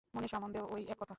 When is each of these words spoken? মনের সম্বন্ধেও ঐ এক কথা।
মনের 0.13 0.29
সম্বন্ধেও 0.29 0.65
ঐ 0.71 0.75
এক 0.85 0.97
কথা। 0.97 1.09